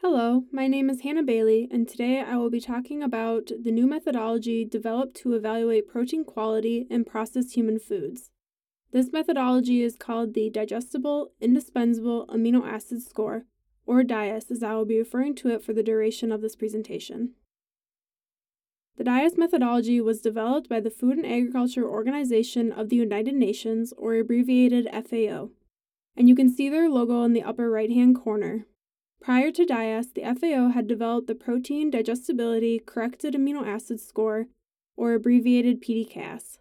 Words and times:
Hello, 0.00 0.44
my 0.52 0.68
name 0.68 0.88
is 0.90 1.00
Hannah 1.00 1.24
Bailey, 1.24 1.66
and 1.72 1.88
today 1.88 2.20
I 2.20 2.36
will 2.36 2.50
be 2.50 2.60
talking 2.60 3.02
about 3.02 3.50
the 3.60 3.72
new 3.72 3.84
methodology 3.84 4.64
developed 4.64 5.16
to 5.16 5.32
evaluate 5.32 5.88
protein 5.88 6.24
quality 6.24 6.86
in 6.88 7.04
processed 7.04 7.56
human 7.56 7.80
foods. 7.80 8.30
This 8.92 9.12
methodology 9.12 9.82
is 9.82 9.96
called 9.96 10.34
the 10.34 10.50
Digestible 10.50 11.32
Indispensable 11.40 12.28
Amino 12.28 12.64
Acid 12.64 13.02
Score, 13.02 13.46
or 13.86 14.04
DIAS, 14.04 14.52
as 14.52 14.62
I 14.62 14.74
will 14.74 14.84
be 14.84 15.00
referring 15.00 15.34
to 15.34 15.48
it 15.48 15.64
for 15.64 15.72
the 15.72 15.82
duration 15.82 16.30
of 16.30 16.42
this 16.42 16.54
presentation. 16.54 17.32
The 18.98 19.04
DIAS 19.04 19.36
methodology 19.36 20.00
was 20.00 20.20
developed 20.20 20.68
by 20.68 20.78
the 20.78 20.90
Food 20.90 21.16
and 21.16 21.26
Agriculture 21.26 21.84
Organization 21.84 22.70
of 22.70 22.88
the 22.88 22.96
United 22.96 23.34
Nations, 23.34 23.92
or 23.98 24.14
abbreviated 24.14 24.88
FAO, 24.92 25.50
and 26.16 26.28
you 26.28 26.36
can 26.36 26.48
see 26.48 26.68
their 26.68 26.88
logo 26.88 27.24
in 27.24 27.32
the 27.32 27.42
upper 27.42 27.68
right 27.68 27.90
hand 27.90 28.14
corner. 28.14 28.64
Prior 29.20 29.50
to 29.50 29.64
DIAS, 29.64 30.12
the 30.14 30.22
FAO 30.22 30.68
had 30.68 30.86
developed 30.86 31.26
the 31.26 31.34
Protein 31.34 31.90
Digestibility 31.90 32.78
Corrected 32.78 33.34
Amino 33.34 33.66
Acid 33.66 34.00
Score, 34.00 34.46
or 34.96 35.12
abbreviated 35.12 35.82
PDCAAS. 35.82 36.58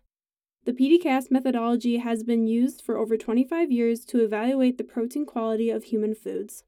The 0.66 0.74
PDCAAS 0.74 1.32
methodology 1.32 1.98
has 1.98 2.24
been 2.24 2.46
used 2.46 2.82
for 2.82 2.98
over 2.98 3.16
25 3.16 3.72
years 3.72 4.04
to 4.06 4.24
evaluate 4.24 4.78
the 4.78 4.84
protein 4.84 5.26
quality 5.26 5.70
of 5.70 5.86
human 5.86 6.14
foods. 6.14 6.64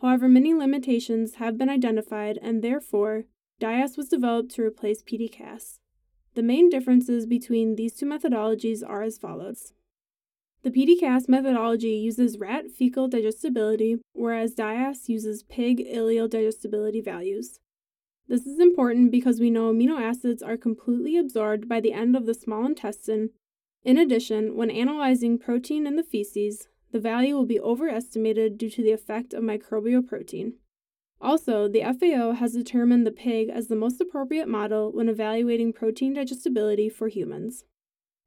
However, 0.00 0.28
many 0.28 0.52
limitations 0.52 1.36
have 1.36 1.56
been 1.56 1.68
identified, 1.68 2.38
and 2.42 2.62
therefore, 2.62 3.24
DIAS 3.58 3.96
was 3.96 4.08
developed 4.08 4.50
to 4.52 4.62
replace 4.62 5.02
PDCAAS. 5.02 5.78
The 6.34 6.42
main 6.42 6.68
differences 6.68 7.26
between 7.26 7.76
these 7.76 7.94
two 7.94 8.06
methodologies 8.06 8.82
are 8.86 9.02
as 9.02 9.18
follows. 9.18 9.72
The 10.62 10.70
PDCAAS 10.70 11.26
methodology 11.26 11.92
uses 11.92 12.38
rat 12.38 12.70
fecal 12.70 13.08
digestibility, 13.08 13.98
whereas 14.12 14.54
DIAS 14.54 15.08
uses 15.08 15.42
pig 15.42 15.78
ileal 15.78 16.28
digestibility 16.28 17.00
values. 17.00 17.60
This 18.28 18.46
is 18.46 18.60
important 18.60 19.10
because 19.10 19.40
we 19.40 19.48
know 19.48 19.72
amino 19.72 19.98
acids 19.98 20.42
are 20.42 20.58
completely 20.58 21.16
absorbed 21.16 21.66
by 21.66 21.80
the 21.80 21.94
end 21.94 22.14
of 22.14 22.26
the 22.26 22.34
small 22.34 22.66
intestine. 22.66 23.30
In 23.84 23.96
addition, 23.96 24.54
when 24.54 24.70
analyzing 24.70 25.38
protein 25.38 25.86
in 25.86 25.96
the 25.96 26.04
feces, 26.04 26.68
the 26.92 27.00
value 27.00 27.34
will 27.34 27.46
be 27.46 27.58
overestimated 27.58 28.58
due 28.58 28.70
to 28.70 28.82
the 28.82 28.92
effect 28.92 29.32
of 29.32 29.42
microbial 29.42 30.06
protein. 30.06 30.54
Also, 31.22 31.68
the 31.68 31.82
FAO 31.82 32.32
has 32.32 32.52
determined 32.52 33.06
the 33.06 33.10
pig 33.10 33.48
as 33.48 33.68
the 33.68 33.76
most 33.76 34.00
appropriate 34.00 34.48
model 34.48 34.92
when 34.92 35.08
evaluating 35.08 35.72
protein 35.72 36.14
digestibility 36.14 36.88
for 36.88 37.08
humans. 37.08 37.64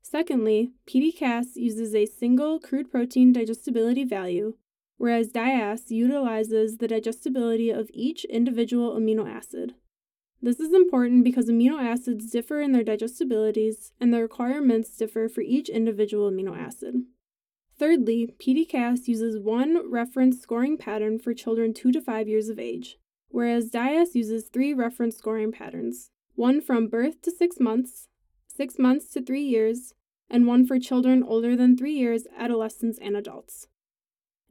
Secondly, 0.03 0.73
PDCAAS 0.85 1.55
uses 1.55 1.95
a 1.95 2.05
single 2.05 2.59
crude 2.59 2.91
protein 2.91 3.31
digestibility 3.31 4.03
value, 4.03 4.53
whereas 4.97 5.31
DIAS 5.31 5.89
utilizes 5.89 6.77
the 6.77 6.89
digestibility 6.89 7.69
of 7.69 7.89
each 7.93 8.25
individual 8.25 8.95
amino 8.95 9.27
acid. 9.27 9.73
This 10.41 10.59
is 10.59 10.73
important 10.73 11.23
because 11.23 11.49
amino 11.49 11.81
acids 11.81 12.29
differ 12.29 12.59
in 12.59 12.73
their 12.73 12.83
digestibilities 12.83 13.93
and 13.99 14.13
the 14.13 14.21
requirements 14.21 14.95
differ 14.95 15.29
for 15.29 15.41
each 15.41 15.69
individual 15.69 16.29
amino 16.29 16.55
acid. 16.55 17.05
Thirdly, 17.79 18.35
PDCAAS 18.39 19.07
uses 19.07 19.39
one 19.39 19.89
reference 19.89 20.39
scoring 20.41 20.77
pattern 20.77 21.17
for 21.17 21.33
children 21.33 21.73
2 21.73 21.93
to 21.93 22.01
5 22.01 22.27
years 22.27 22.49
of 22.49 22.59
age, 22.59 22.97
whereas 23.29 23.71
DIAS 23.71 24.15
uses 24.15 24.49
three 24.49 24.73
reference 24.73 25.17
scoring 25.17 25.51
patterns 25.51 26.11
one 26.35 26.59
from 26.61 26.87
birth 26.87 27.21
to 27.21 27.31
6 27.31 27.59
months, 27.59 28.09
six 28.55 28.77
months 28.77 29.07
to 29.09 29.21
three 29.21 29.43
years, 29.43 29.93
and 30.29 30.47
one 30.47 30.65
for 30.65 30.79
children 30.79 31.23
older 31.23 31.55
than 31.55 31.77
three 31.77 31.93
years, 31.93 32.27
adolescents, 32.37 32.99
and 33.01 33.15
adults. 33.15 33.67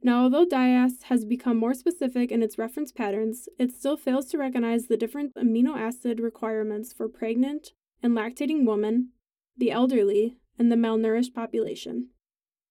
Now, 0.01 0.23
although 0.23 0.45
DIAS 0.45 1.03
has 1.03 1.23
become 1.23 1.57
more 1.57 1.73
specific 1.73 2.31
in 2.31 2.43
its 2.43 2.57
reference 2.57 2.91
patterns, 2.91 3.47
it 3.57 3.71
still 3.71 3.95
fails 3.95 4.25
to 4.27 4.37
recognize 4.37 4.87
the 4.87 4.97
different 4.97 5.33
amino 5.35 5.77
acid 5.77 6.19
requirements 6.19 6.91
for 6.91 7.07
pregnant 7.07 7.71
and 8.01 8.13
lactating 8.13 8.65
women, 8.65 9.09
the 9.57 9.71
elderly, 9.71 10.35
and 10.59 10.69
the 10.69 10.75
malnourished 10.75 11.33
population. 11.33 12.09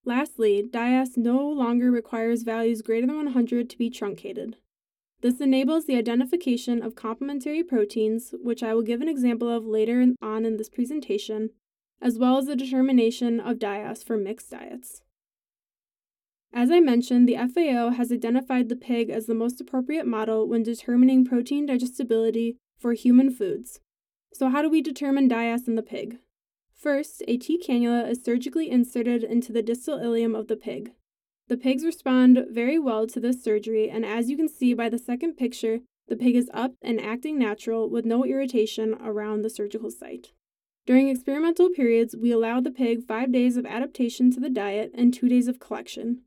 Lastly, 0.04 0.62
DIAS 0.62 1.16
no 1.16 1.48
longer 1.48 1.90
requires 1.90 2.42
values 2.42 2.82
greater 2.82 3.06
than 3.06 3.16
100 3.16 3.70
to 3.70 3.78
be 3.78 3.88
truncated. 3.88 4.56
This 5.22 5.40
enables 5.40 5.86
the 5.86 5.96
identification 5.96 6.82
of 6.82 6.96
complementary 6.96 7.62
proteins, 7.62 8.34
which 8.42 8.60
I 8.62 8.74
will 8.74 8.82
give 8.82 9.00
an 9.00 9.08
example 9.08 9.48
of 9.48 9.64
later 9.64 10.04
on 10.20 10.44
in 10.44 10.56
this 10.56 10.68
presentation, 10.68 11.50
as 12.00 12.18
well 12.18 12.38
as 12.38 12.46
the 12.46 12.56
determination 12.56 13.38
of 13.38 13.60
DIAS 13.60 14.02
for 14.02 14.16
mixed 14.16 14.50
diets. 14.50 15.02
As 16.52 16.72
I 16.72 16.80
mentioned, 16.80 17.28
the 17.28 17.36
FAO 17.36 17.90
has 17.90 18.10
identified 18.10 18.68
the 18.68 18.76
pig 18.76 19.10
as 19.10 19.26
the 19.26 19.34
most 19.34 19.60
appropriate 19.60 20.08
model 20.08 20.48
when 20.48 20.64
determining 20.64 21.24
protein 21.24 21.66
digestibility 21.66 22.56
for 22.76 22.92
human 22.92 23.30
foods. 23.30 23.78
So, 24.34 24.48
how 24.48 24.60
do 24.60 24.68
we 24.68 24.82
determine 24.82 25.28
DIAS 25.28 25.68
in 25.68 25.76
the 25.76 25.82
pig? 25.82 26.18
First, 26.74 27.22
a 27.28 27.36
T 27.36 27.62
cannula 27.64 28.10
is 28.10 28.24
surgically 28.24 28.68
inserted 28.68 29.22
into 29.22 29.52
the 29.52 29.62
distal 29.62 30.00
ileum 30.00 30.36
of 30.36 30.48
the 30.48 30.56
pig. 30.56 30.92
The 31.52 31.58
pigs 31.58 31.84
respond 31.84 32.46
very 32.48 32.78
well 32.78 33.06
to 33.06 33.20
this 33.20 33.44
surgery, 33.44 33.90
and 33.90 34.06
as 34.06 34.30
you 34.30 34.38
can 34.38 34.48
see 34.48 34.72
by 34.72 34.88
the 34.88 34.96
second 34.96 35.34
picture, 35.34 35.80
the 36.08 36.16
pig 36.16 36.34
is 36.34 36.48
up 36.54 36.72
and 36.80 36.98
acting 36.98 37.38
natural 37.38 37.90
with 37.90 38.06
no 38.06 38.24
irritation 38.24 38.94
around 38.94 39.42
the 39.42 39.50
surgical 39.50 39.90
site. 39.90 40.32
During 40.86 41.10
experimental 41.10 41.68
periods, 41.68 42.16
we 42.16 42.32
allow 42.32 42.62
the 42.62 42.70
pig 42.70 43.04
five 43.06 43.30
days 43.30 43.58
of 43.58 43.66
adaptation 43.66 44.30
to 44.30 44.40
the 44.40 44.48
diet 44.48 44.92
and 44.94 45.12
two 45.12 45.28
days 45.28 45.46
of 45.46 45.60
collection. 45.60 46.22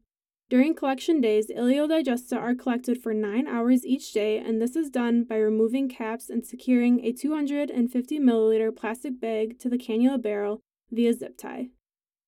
During 0.47 0.75
collection 0.75 1.21
days, 1.21 1.47
ileodigesta 1.47 2.37
are 2.37 2.53
collected 2.53 3.01
for 3.01 3.11
nine 3.15 3.47
hours 3.47 3.83
each 3.83 4.13
day, 4.13 4.37
and 4.37 4.61
this 4.61 4.75
is 4.75 4.91
done 4.91 5.23
by 5.23 5.37
removing 5.37 5.89
caps 5.89 6.29
and 6.29 6.45
securing 6.45 7.03
a 7.03 7.11
250 7.11 8.19
milliliter 8.19 8.75
plastic 8.75 9.19
bag 9.19 9.57
to 9.57 9.69
the 9.69 9.79
cannula 9.79 10.21
barrel 10.21 10.61
via 10.91 11.15
zip 11.15 11.35
tie. 11.35 11.69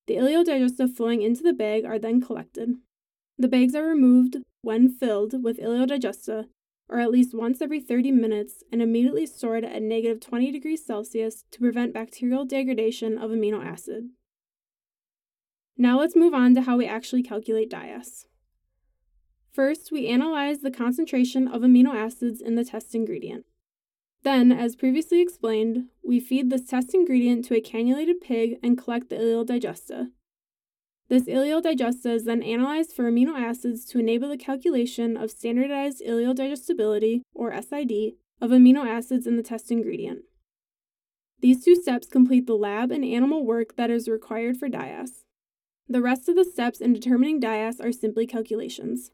The 0.07 0.15
ileodigesta 0.15 0.89
flowing 0.95 1.21
into 1.21 1.43
the 1.43 1.53
bag 1.53 1.85
are 1.85 1.99
then 1.99 2.21
collected. 2.21 2.77
The 3.39 3.47
bags 3.47 3.75
are 3.75 3.85
removed 3.85 4.37
when 4.61 4.89
filled 4.89 5.43
with 5.43 5.59
ileodigesta, 5.59 6.45
or 6.89 6.99
at 6.99 7.11
least 7.11 7.35
once 7.35 7.61
every 7.61 7.79
30 7.79 8.11
minutes, 8.11 8.63
and 8.71 8.81
immediately 8.81 9.25
stored 9.25 9.63
at 9.63 9.81
negative 9.81 10.19
20 10.19 10.51
degrees 10.51 10.85
Celsius 10.85 11.43
to 11.51 11.59
prevent 11.59 11.93
bacterial 11.93 12.45
degradation 12.45 13.17
of 13.17 13.29
amino 13.29 13.63
acid. 13.63 14.09
Now 15.77 15.99
let's 15.99 16.15
move 16.15 16.33
on 16.33 16.55
to 16.55 16.61
how 16.61 16.77
we 16.77 16.87
actually 16.87 17.21
calculate 17.21 17.69
DIAS. 17.69 18.25
First, 19.51 19.91
we 19.91 20.07
analyze 20.07 20.61
the 20.61 20.71
concentration 20.71 21.47
of 21.47 21.61
amino 21.61 21.93
acids 21.93 22.41
in 22.41 22.55
the 22.55 22.65
test 22.65 22.95
ingredient. 22.95 23.45
Then, 24.23 24.51
as 24.51 24.75
previously 24.75 25.21
explained, 25.21 25.89
we 26.03 26.19
feed 26.19 26.49
this 26.49 26.65
test 26.65 26.95
ingredient 26.95 27.45
to 27.45 27.55
a 27.55 27.61
cannulated 27.61 28.19
pig 28.21 28.57
and 28.63 28.77
collect 28.77 29.09
the 29.09 29.15
ileodigesta. 29.17 30.09
This 31.09 31.23
ileodigesta 31.23 32.07
is 32.07 32.25
then 32.25 32.43
analyzed 32.43 32.93
for 32.93 33.09
amino 33.09 33.39
acids 33.39 33.85
to 33.85 33.99
enable 33.99 34.27
the 34.27 34.37
calculation 34.37 35.15
of 35.15 35.31
standardized 35.31 36.01
ileal 36.05 36.35
digestibility, 36.35 37.23
or 37.33 37.53
SID, 37.53 38.15
of 38.41 38.51
amino 38.51 38.85
acids 38.85 39.25
in 39.25 39.37
the 39.37 39.43
test 39.43 39.71
ingredient. 39.71 40.23
These 41.39 41.63
two 41.63 41.75
steps 41.75 42.07
complete 42.07 42.45
the 42.45 42.55
lab 42.55 42.91
and 42.91 43.05
animal 43.05 43.45
work 43.45 43.75
that 43.77 43.89
is 43.89 44.09
required 44.09 44.57
for 44.57 44.67
DIAS. 44.67 45.23
The 45.87 46.01
rest 46.01 46.27
of 46.27 46.35
the 46.35 46.43
steps 46.43 46.81
in 46.81 46.91
determining 46.91 47.39
DIAS 47.39 47.79
are 47.79 47.93
simply 47.93 48.27
calculations. 48.27 49.11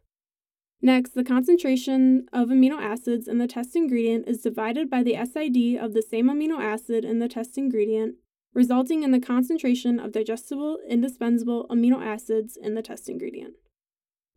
Next, 0.82 1.14
the 1.14 1.24
concentration 1.24 2.28
of 2.34 2.50
amino 2.50 2.82
acids 2.82 3.28
in 3.28 3.38
the 3.38 3.48
test 3.48 3.76
ingredient 3.76 4.28
is 4.28 4.42
divided 4.42 4.90
by 4.90 5.04
the 5.04 5.16
SID 5.16 5.78
of 5.80 5.94
the 5.94 6.02
same 6.02 6.28
amino 6.28 6.60
acid 6.60 7.06
in 7.06 7.20
the 7.20 7.30
test 7.30 7.58
ingredient 7.58 8.16
resulting 8.54 9.04
in 9.04 9.12
the 9.12 9.20
concentration 9.20 10.00
of 10.00 10.12
digestible 10.12 10.80
indispensable 10.88 11.68
amino 11.70 12.04
acids 12.04 12.58
in 12.58 12.76
the 12.76 12.82
test 12.82 13.10
ingredient. 13.10 13.56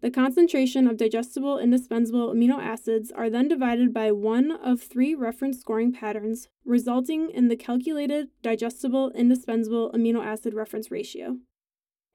The 0.02 0.10
concentration 0.10 0.86
of 0.86 0.98
digestible 0.98 1.58
indispensable 1.58 2.32
amino 2.32 2.58
acids 2.58 3.10
are 3.10 3.30
then 3.30 3.48
divided 3.48 3.94
by 3.94 4.12
one 4.12 4.52
of 4.52 4.80
three 4.80 5.14
reference 5.14 5.58
scoring 5.58 5.92
patterns, 5.92 6.48
resulting 6.64 7.30
in 7.30 7.48
the 7.48 7.56
calculated 7.56 8.28
digestible 8.42 9.10
indispensable 9.12 9.90
amino 9.92 10.24
acid 10.24 10.52
reference 10.52 10.90
ratio. 10.90 11.38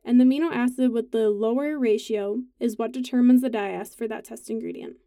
And 0.04 0.20
the 0.20 0.26
amino 0.26 0.52
acid 0.52 0.92
with 0.92 1.12
the 1.12 1.30
lower 1.30 1.78
ratio 1.78 2.42
is 2.60 2.78
what 2.78 2.92
determines 2.92 3.42
the 3.42 3.50
DIAS 3.50 3.96
for 3.96 4.08
that 4.08 4.26
test 4.26 4.50
ingredient. 4.50 4.98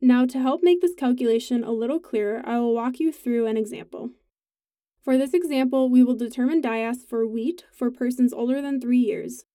Now, 0.00 0.24
to 0.26 0.38
help 0.38 0.62
make 0.62 0.80
this 0.80 0.94
calculation 0.94 1.64
a 1.64 1.72
little 1.72 1.98
clearer, 1.98 2.42
I 2.44 2.58
will 2.60 2.74
walk 2.74 3.00
you 3.00 3.12
through 3.12 3.46
an 3.46 3.56
example. 3.56 4.10
For 5.08 5.16
this 5.16 5.32
example, 5.32 5.88
we 5.88 6.04
will 6.04 6.16
determine 6.16 6.60
DIAS 6.60 7.02
for 7.08 7.26
wheat 7.26 7.64
for 7.72 7.90
persons 7.90 8.34
older 8.34 8.60
than 8.60 8.78
3 8.78 8.98
years. 8.98 9.46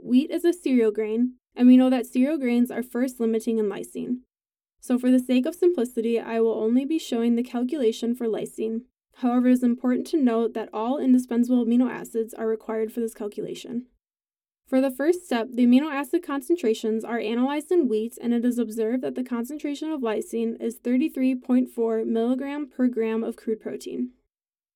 Wheat 0.00 0.30
is 0.30 0.44
a 0.44 0.52
cereal 0.52 0.92
grain, 0.92 1.32
and 1.56 1.66
we 1.66 1.76
know 1.76 1.90
that 1.90 2.06
cereal 2.06 2.38
grains 2.38 2.70
are 2.70 2.84
first 2.84 3.18
limiting 3.18 3.58
in 3.58 3.68
lysine. 3.68 4.18
So 4.78 5.00
for 5.00 5.10
the 5.10 5.18
sake 5.18 5.46
of 5.46 5.56
simplicity, 5.56 6.20
I 6.20 6.38
will 6.38 6.52
only 6.52 6.84
be 6.84 7.00
showing 7.00 7.34
the 7.34 7.42
calculation 7.42 8.14
for 8.14 8.28
lysine. 8.28 8.82
However, 9.16 9.48
it 9.48 9.54
is 9.54 9.64
important 9.64 10.06
to 10.06 10.16
note 10.16 10.54
that 10.54 10.68
all 10.72 10.98
indispensable 10.98 11.66
amino 11.66 11.90
acids 11.90 12.32
are 12.32 12.46
required 12.46 12.92
for 12.92 13.00
this 13.00 13.12
calculation. 13.12 13.86
For 14.68 14.80
the 14.80 14.92
first 14.92 15.24
step, 15.24 15.48
the 15.52 15.66
amino 15.66 15.92
acid 15.92 16.22
concentrations 16.24 17.04
are 17.04 17.18
analyzed 17.18 17.72
in 17.72 17.88
wheat, 17.88 18.16
and 18.22 18.32
it 18.32 18.44
is 18.44 18.60
observed 18.60 19.02
that 19.02 19.16
the 19.16 19.24
concentration 19.24 19.90
of 19.90 20.02
lysine 20.02 20.54
is 20.62 20.78
33.4 20.78 22.06
milligram 22.06 22.68
per 22.68 22.86
gram 22.86 23.24
of 23.24 23.34
crude 23.34 23.60
protein. 23.60 24.10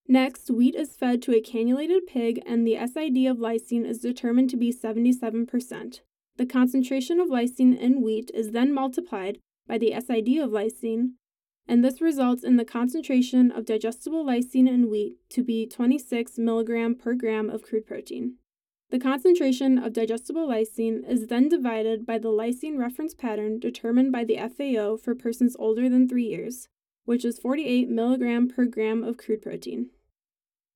Next, 0.06 0.50
wheat 0.50 0.74
is 0.74 0.96
fed 0.96 1.22
to 1.22 1.32
a 1.32 1.40
cannulated 1.40 2.06
pig, 2.06 2.42
and 2.46 2.66
the 2.66 2.76
SID 2.76 3.26
of 3.26 3.38
lysine 3.38 3.86
is 3.86 4.00
determined 4.00 4.50
to 4.50 4.56
be 4.56 4.72
77%. 4.72 6.00
The 6.36 6.46
concentration 6.46 7.20
of 7.20 7.28
lysine 7.28 7.78
in 7.78 8.02
wheat 8.02 8.30
is 8.34 8.50
then 8.50 8.72
multiplied 8.72 9.38
by 9.66 9.78
the 9.78 9.92
SID 9.92 10.38
of 10.38 10.50
lysine, 10.50 11.12
and 11.66 11.82
this 11.82 12.02
results 12.02 12.44
in 12.44 12.56
the 12.56 12.64
concentration 12.66 13.50
of 13.50 13.64
digestible 13.64 14.26
lysine 14.26 14.68
in 14.68 14.90
wheat 14.90 15.16
to 15.30 15.42
be 15.42 15.66
26 15.66 16.36
milligram 16.36 16.94
per 16.94 17.14
gram 17.14 17.48
of 17.48 17.62
crude 17.62 17.86
protein. 17.86 18.34
The 18.90 18.98
concentration 18.98 19.78
of 19.78 19.94
digestible 19.94 20.46
lysine 20.46 21.08
is 21.08 21.28
then 21.28 21.48
divided 21.48 22.04
by 22.04 22.18
the 22.18 22.28
lysine 22.28 22.78
reference 22.78 23.14
pattern 23.14 23.58
determined 23.58 24.12
by 24.12 24.24
the 24.24 24.36
FAO 24.36 24.98
for 24.98 25.14
persons 25.14 25.56
older 25.58 25.88
than 25.88 26.06
3 26.06 26.22
years, 26.22 26.68
which 27.06 27.24
is 27.24 27.38
48 27.38 27.88
milligram 27.88 28.48
per 28.48 28.66
gram 28.66 29.02
of 29.02 29.16
crude 29.16 29.40
protein. 29.40 29.88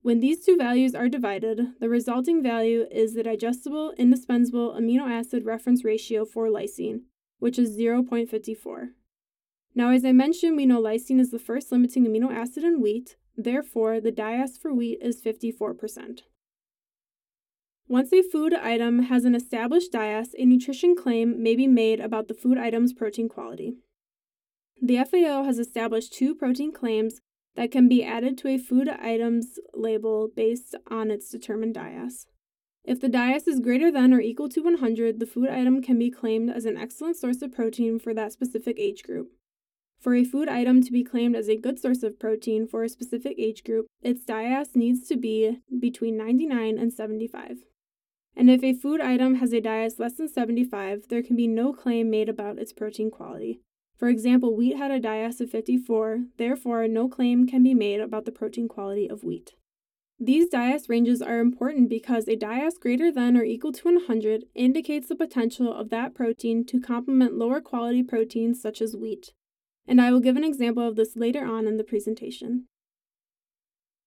When 0.02 0.20
these 0.20 0.44
two 0.44 0.56
values 0.56 0.94
are 0.94 1.08
divided, 1.08 1.74
the 1.80 1.88
resulting 1.88 2.42
value 2.42 2.86
is 2.90 3.14
the 3.14 3.22
digestible 3.22 3.92
indispensable 3.98 4.72
amino 4.72 5.08
acid 5.08 5.44
reference 5.44 5.84
ratio 5.84 6.24
for 6.24 6.48
lysine, 6.48 7.02
which 7.38 7.58
is 7.58 7.76
0.54. 7.76 8.90
Now, 9.74 9.90
as 9.90 10.04
I 10.04 10.12
mentioned, 10.12 10.56
we 10.56 10.66
know 10.66 10.80
lysine 10.80 11.20
is 11.20 11.30
the 11.30 11.38
first 11.38 11.72
limiting 11.72 12.06
amino 12.06 12.32
acid 12.32 12.64
in 12.64 12.80
wheat, 12.80 13.16
therefore, 13.36 14.00
the 14.00 14.12
DIAS 14.12 14.56
for 14.56 14.72
wheat 14.72 14.98
is 15.02 15.20
54%. 15.20 16.20
Once 17.88 18.12
a 18.12 18.22
food 18.22 18.52
item 18.52 19.04
has 19.04 19.24
an 19.24 19.34
established 19.34 19.92
DIAS, 19.92 20.34
a 20.38 20.44
nutrition 20.44 20.94
claim 20.94 21.42
may 21.42 21.56
be 21.56 21.66
made 21.66 22.00
about 22.00 22.28
the 22.28 22.34
food 22.34 22.58
item's 22.58 22.92
protein 22.92 23.28
quality. 23.28 23.78
The 24.80 25.02
FAO 25.04 25.44
has 25.44 25.58
established 25.58 26.12
two 26.12 26.34
protein 26.34 26.72
claims 26.72 27.20
that 27.58 27.72
can 27.72 27.88
be 27.88 28.04
added 28.04 28.38
to 28.38 28.46
a 28.46 28.56
food 28.56 28.88
item's 28.88 29.58
label 29.74 30.30
based 30.36 30.76
on 30.88 31.10
its 31.10 31.28
determined 31.28 31.74
DIAS. 31.74 32.26
If 32.84 33.00
the 33.00 33.08
DIAS 33.08 33.48
is 33.48 33.58
greater 33.58 33.90
than 33.90 34.14
or 34.14 34.20
equal 34.20 34.48
to 34.50 34.62
100, 34.62 35.18
the 35.18 35.26
food 35.26 35.48
item 35.48 35.82
can 35.82 35.98
be 35.98 36.08
claimed 36.08 36.50
as 36.50 36.66
an 36.66 36.76
excellent 36.76 37.16
source 37.16 37.42
of 37.42 37.52
protein 37.52 37.98
for 37.98 38.14
that 38.14 38.30
specific 38.30 38.78
age 38.78 39.02
group. 39.02 39.32
For 39.98 40.14
a 40.14 40.22
food 40.22 40.48
item 40.48 40.84
to 40.84 40.92
be 40.92 41.02
claimed 41.02 41.34
as 41.34 41.48
a 41.48 41.56
good 41.56 41.80
source 41.80 42.04
of 42.04 42.20
protein 42.20 42.68
for 42.68 42.84
a 42.84 42.88
specific 42.88 43.34
age 43.40 43.64
group, 43.64 43.86
its 44.02 44.24
DIAS 44.24 44.76
needs 44.76 45.08
to 45.08 45.16
be 45.16 45.58
between 45.80 46.16
99 46.16 46.78
and 46.78 46.92
75 46.92 47.64
and 48.38 48.48
if 48.48 48.62
a 48.62 48.72
food 48.72 49.00
item 49.00 49.34
has 49.34 49.52
a 49.52 49.60
DIAS 49.60 49.98
less 49.98 50.14
than 50.14 50.28
75, 50.28 51.08
there 51.08 51.24
can 51.24 51.34
be 51.34 51.48
no 51.48 51.72
claim 51.72 52.08
made 52.08 52.28
about 52.28 52.60
its 52.60 52.72
protein 52.72 53.10
quality. 53.10 53.62
For 53.98 54.08
example, 54.08 54.54
wheat 54.54 54.76
had 54.76 54.92
a 54.92 55.00
DIAS 55.00 55.40
of 55.40 55.50
54, 55.50 56.20
therefore, 56.36 56.86
no 56.86 57.08
claim 57.08 57.46
can 57.48 57.64
be 57.64 57.74
made 57.74 58.00
about 58.00 58.26
the 58.26 58.32
protein 58.32 58.68
quality 58.68 59.10
of 59.10 59.24
wheat. 59.24 59.56
These 60.20 60.48
DIAS 60.48 60.88
ranges 60.88 61.20
are 61.20 61.40
important 61.40 61.88
because 61.88 62.28
a 62.28 62.36
DIAS 62.36 62.78
greater 62.78 63.10
than 63.10 63.36
or 63.36 63.42
equal 63.42 63.72
to 63.72 63.84
100 63.84 64.44
indicates 64.54 65.08
the 65.08 65.16
potential 65.16 65.72
of 65.72 65.90
that 65.90 66.14
protein 66.14 66.64
to 66.66 66.80
complement 66.80 67.34
lower 67.34 67.60
quality 67.60 68.04
proteins 68.04 68.62
such 68.62 68.80
as 68.80 68.96
wheat. 68.96 69.32
And 69.86 70.00
I 70.00 70.12
will 70.12 70.20
give 70.20 70.36
an 70.36 70.44
example 70.44 70.86
of 70.86 70.94
this 70.94 71.16
later 71.16 71.44
on 71.44 71.66
in 71.66 71.76
the 71.76 71.84
presentation. 71.84 72.66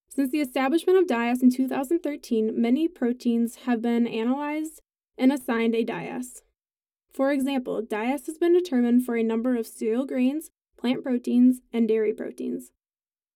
Since 0.09 0.31
the 0.31 0.41
establishment 0.41 0.99
of 0.99 1.07
DIAS 1.07 1.41
in 1.41 1.51
2013, 1.51 2.51
many 2.55 2.87
proteins 2.87 3.55
have 3.65 3.81
been 3.81 4.07
analyzed 4.07 4.81
and 5.17 5.31
assigned 5.33 5.75
a 5.75 5.83
DIAS. 5.83 6.43
For 7.13 7.31
example, 7.31 7.81
DIAS 7.81 8.25
has 8.27 8.37
been 8.37 8.53
determined 8.53 9.05
for 9.05 9.15
a 9.15 9.23
number 9.23 9.55
of 9.55 9.67
cereal 9.67 10.05
grains, 10.05 10.49
plant 10.77 11.03
proteins, 11.03 11.61
and 11.73 11.87
dairy 11.87 12.13
proteins. 12.13 12.71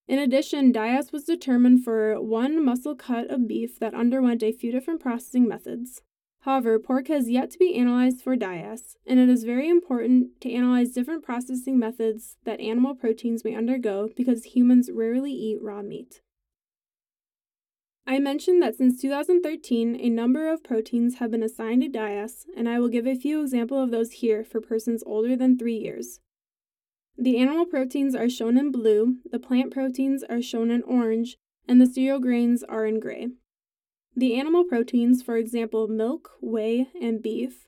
In 0.07 0.19
addition, 0.19 0.71
DIAS 0.71 1.11
was 1.11 1.23
determined 1.23 1.83
for 1.83 2.21
one 2.21 2.63
muscle 2.63 2.95
cut 2.95 3.29
of 3.29 3.47
beef 3.47 3.79
that 3.79 3.93
underwent 3.93 4.43
a 4.43 4.51
few 4.51 4.71
different 4.71 5.01
processing 5.01 5.47
methods. 5.47 6.01
However, 6.41 6.77
pork 6.77 7.07
has 7.07 7.27
yet 7.27 7.49
to 7.51 7.57
be 7.57 7.75
analyzed 7.75 8.21
for 8.21 8.35
DIAS, 8.35 8.97
and 9.07 9.19
it 9.19 9.29
is 9.29 9.43
very 9.43 9.67
important 9.67 10.39
to 10.41 10.53
analyze 10.53 10.91
different 10.91 11.23
processing 11.23 11.79
methods 11.79 12.37
that 12.45 12.59
animal 12.59 12.93
proteins 12.93 13.43
may 13.43 13.55
undergo 13.55 14.09
because 14.15 14.43
humans 14.43 14.91
rarely 14.93 15.31
eat 15.31 15.57
raw 15.59 15.81
meat. 15.81 16.21
I 18.07 18.19
mentioned 18.19 18.61
that 18.61 18.75
since 18.75 19.01
2013, 19.01 19.99
a 19.99 20.09
number 20.09 20.47
of 20.51 20.63
proteins 20.63 21.15
have 21.15 21.31
been 21.31 21.41
assigned 21.41 21.83
a 21.83 21.89
DIAS, 21.89 22.45
and 22.55 22.69
I 22.69 22.79
will 22.79 22.87
give 22.87 23.07
a 23.07 23.15
few 23.15 23.41
examples 23.41 23.83
of 23.83 23.91
those 23.91 24.11
here 24.11 24.43
for 24.43 24.61
persons 24.61 25.03
older 25.07 25.35
than 25.35 25.57
3 25.57 25.75
years. 25.75 26.19
The 27.17 27.37
animal 27.37 27.65
proteins 27.65 28.13
are 28.13 28.29
shown 28.29 28.57
in 28.57 28.71
blue, 28.71 29.15
the 29.29 29.39
plant 29.39 29.71
proteins 29.71 30.23
are 30.23 30.41
shown 30.41 30.69
in 30.69 30.83
orange, 30.83 31.37
and 31.67 31.81
the 31.81 31.87
cereal 31.87 32.19
grains 32.19 32.61
are 32.63 32.85
in 32.85 32.99
gray. 32.99 33.29
The 34.15 34.35
animal 34.35 34.65
proteins, 34.65 35.23
for 35.23 35.35
example, 35.37 35.87
milk, 35.87 36.31
whey, 36.41 36.89
and 37.01 37.23
beef, 37.23 37.67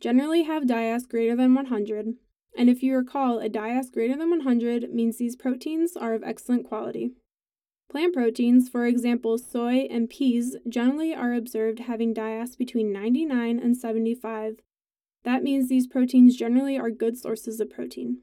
generally 0.00 0.42
have 0.42 0.66
DIAS 0.66 1.06
greater 1.06 1.34
than 1.34 1.54
100, 1.54 2.14
and 2.58 2.68
if 2.68 2.82
you 2.82 2.94
recall, 2.94 3.38
a 3.38 3.48
DIAS 3.48 3.90
greater 3.90 4.16
than 4.16 4.28
100 4.28 4.92
means 4.92 5.16
these 5.16 5.34
proteins 5.34 5.96
are 5.96 6.12
of 6.12 6.22
excellent 6.22 6.66
quality. 6.66 7.12
Plant 7.92 8.14
proteins, 8.14 8.70
for 8.70 8.86
example 8.86 9.36
soy 9.36 9.86
and 9.90 10.08
peas, 10.08 10.56
generally 10.66 11.14
are 11.14 11.34
observed 11.34 11.80
having 11.80 12.14
DIAS 12.14 12.56
between 12.56 12.90
99 12.90 13.58
and 13.58 13.76
75. 13.76 14.62
That 15.24 15.42
means 15.42 15.68
these 15.68 15.86
proteins 15.86 16.34
generally 16.34 16.78
are 16.78 16.90
good 16.90 17.18
sources 17.18 17.60
of 17.60 17.68
protein. 17.68 18.22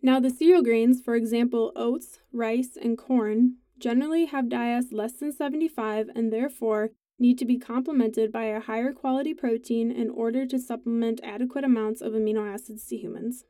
Now, 0.00 0.20
the 0.20 0.30
cereal 0.30 0.62
grains, 0.62 1.00
for 1.00 1.16
example 1.16 1.72
oats, 1.74 2.20
rice, 2.32 2.78
and 2.80 2.96
corn, 2.96 3.56
generally 3.80 4.26
have 4.26 4.48
DIAS 4.48 4.92
less 4.92 5.14
than 5.14 5.32
75 5.32 6.10
and 6.14 6.32
therefore 6.32 6.90
need 7.18 7.36
to 7.38 7.44
be 7.44 7.58
complemented 7.58 8.30
by 8.30 8.44
a 8.44 8.60
higher 8.60 8.92
quality 8.92 9.34
protein 9.34 9.90
in 9.90 10.08
order 10.08 10.46
to 10.46 10.56
supplement 10.56 11.18
adequate 11.24 11.64
amounts 11.64 12.00
of 12.00 12.12
amino 12.12 12.48
acids 12.48 12.86
to 12.86 12.96
humans. 12.96 13.44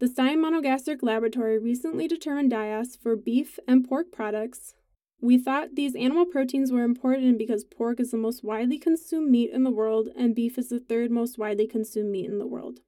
The 0.00 0.08
Stein 0.08 0.38
Monogastric 0.38 1.02
Laboratory 1.02 1.58
recently 1.58 2.08
determined 2.08 2.50
DIAS 2.50 2.96
for 2.96 3.16
beef 3.16 3.58
and 3.68 3.86
pork 3.86 4.10
products. 4.10 4.72
We 5.20 5.36
thought 5.36 5.74
these 5.74 5.94
animal 5.94 6.24
proteins 6.24 6.72
were 6.72 6.84
important 6.84 7.36
because 7.36 7.64
pork 7.64 8.00
is 8.00 8.10
the 8.10 8.16
most 8.16 8.42
widely 8.42 8.78
consumed 8.78 9.30
meat 9.30 9.50
in 9.50 9.62
the 9.62 9.70
world 9.70 10.08
and 10.16 10.34
beef 10.34 10.56
is 10.56 10.70
the 10.70 10.80
third 10.80 11.10
most 11.10 11.36
widely 11.36 11.66
consumed 11.66 12.12
meat 12.12 12.30
in 12.30 12.38
the 12.38 12.46
world. 12.46 12.80